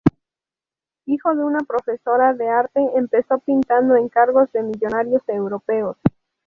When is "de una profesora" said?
1.35-2.33